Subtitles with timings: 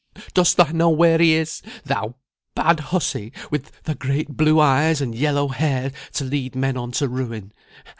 [0.33, 2.15] Dost thou know where he is, thou
[2.55, 7.07] bad hussy, with thy great blue eyes and yellow hair, to lead men on to
[7.07, 7.53] ruin?